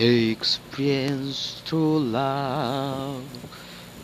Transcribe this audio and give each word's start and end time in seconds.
Experience 0.00 1.60
through 1.64 1.98
love, 1.98 3.24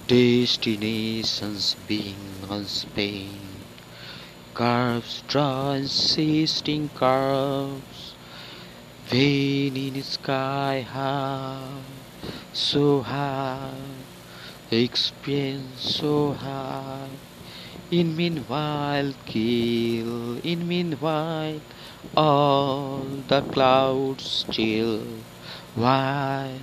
destinations 0.08 1.76
being 1.86 2.16
Spain. 2.66 3.38
Curves 4.54 5.22
draw 5.28 5.70
insisting 5.74 6.88
curves, 6.96 8.14
vein 9.06 9.76
in 9.76 10.02
sky 10.02 10.80
high, 10.80 11.82
so 12.52 13.02
high, 13.02 13.78
experience 14.72 15.80
so 15.80 16.32
high. 16.32 17.08
In 17.92 18.16
meanwhile, 18.16 19.14
kill, 19.26 20.38
in 20.38 20.66
meanwhile, 20.66 21.60
all 22.16 23.06
the 23.28 23.42
clouds 23.42 24.44
chill. 24.50 25.04
Why 25.76 26.60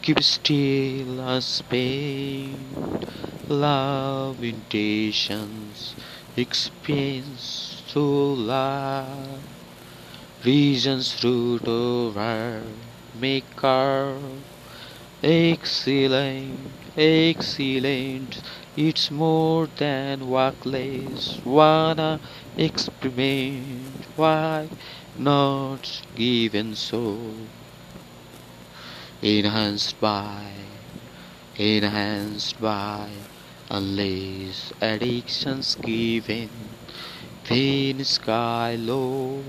keep 0.00 0.22
still 0.22 1.20
a 1.20 1.42
Spain? 1.42 2.64
Love 3.46 4.42
intentions, 4.42 5.94
expense 6.34 7.82
to 7.88 8.00
love, 8.00 9.42
reasons 10.46 11.22
root 11.22 11.68
over, 11.68 12.62
maker, 13.20 14.16
excellent, 15.22 16.70
excellent. 16.96 18.40
It's 18.78 19.10
more 19.10 19.66
than 19.76 20.30
workless, 20.30 21.38
wanna 21.44 22.18
experiment. 22.56 24.06
Why 24.16 24.70
not 25.18 26.00
given 26.16 26.74
so? 26.74 27.34
Enhanced 29.22 30.00
by, 30.00 30.50
enhanced 31.56 32.58
by, 32.58 33.10
unless 33.68 34.72
addictions 34.80 35.74
given, 35.76 36.48
thin 37.44 38.02
sky 38.02 38.76
low. 38.76 39.42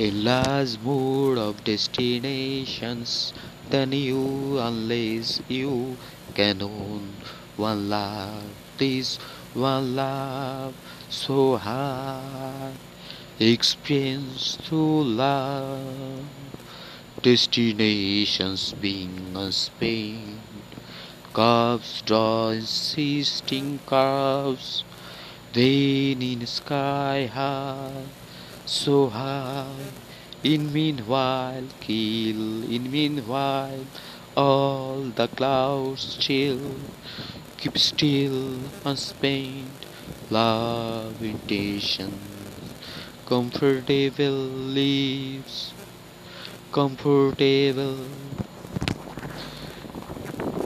Last 0.00 0.82
mood 0.82 1.38
of 1.38 1.62
destinations 1.64 3.32
than 3.70 3.92
you, 3.92 4.58
unless 4.58 5.40
you 5.48 5.96
can 6.34 6.62
own 6.62 7.14
one 7.56 7.88
love, 7.88 8.44
this 8.78 9.16
one 9.54 9.96
love 9.96 10.74
so 11.08 11.56
high, 11.56 12.72
experience 13.40 14.56
to 14.68 14.76
love. 14.76 16.47
Destinations 17.20 18.74
being 18.74 19.34
Spain, 19.50 20.38
curves 21.32 22.00
draw 22.02 22.50
insisting 22.50 23.80
curves, 23.84 24.84
vain 25.52 26.22
in 26.22 26.46
sky 26.46 27.26
high, 27.26 28.04
so 28.64 29.08
high. 29.08 29.90
In 30.44 30.72
meanwhile, 30.72 31.64
kill, 31.80 32.62
in 32.70 32.88
meanwhile, 32.88 33.84
all 34.36 35.02
the 35.16 35.26
clouds 35.26 36.16
chill, 36.20 36.76
keep 37.56 37.76
still, 37.78 38.60
unspent, 38.84 39.86
love 40.30 41.20
intentions, 41.20 42.14
comfortable 43.26 44.46
leaves 44.78 45.72
comfortable. 46.72 47.96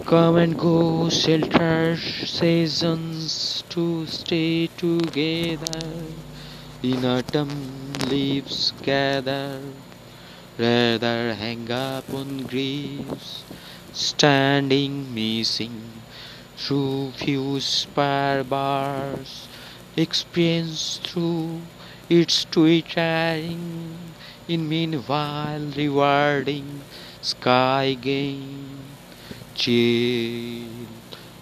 Come 0.05 0.37
and 0.37 0.59
go, 0.59 1.09
shelter 1.09 1.97
seasons 1.97 3.65
to 3.71 4.07
stay 4.07 4.67
together. 4.77 6.05
In 6.83 7.05
autumn, 7.05 7.93
leaves 8.09 8.73
gather, 8.83 9.61
rather 10.59 11.35
hang 11.35 11.71
up 11.71 12.13
on 12.13 12.43
griefs, 12.43 13.45
standing 13.93 15.15
missing 15.15 16.03
through 16.57 17.13
few 17.13 17.61
spare 17.61 18.45
bars, 18.45 19.49
experience 19.97 21.01
through 21.03 21.61
its 22.09 22.45
twittering 22.45 23.99
in 24.49 24.69
meanwhile 24.69 25.67
rewarding 25.77 26.83
sky 27.21 27.97
gain. 28.01 28.79
Chill 29.55 30.87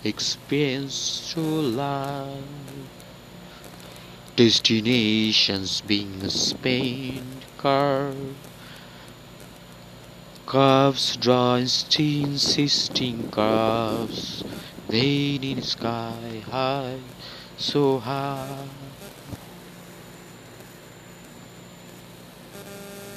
experience 0.05 1.33
through 1.33 1.63
life. 1.63 2.45
Destinations 4.37 5.81
being 5.83 6.29
Spain 6.29 7.25
curve 7.59 8.37
curves 10.47 11.17
draw 11.19 11.55
insisting 11.57 13.31
curves 13.31 14.43
vein 14.89 15.45
in 15.45 15.63
sky 15.63 16.43
high 16.51 16.99
so 17.57 17.99
high 17.99 18.67